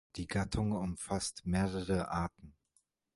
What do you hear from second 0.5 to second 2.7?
umfasst mehrere Arten.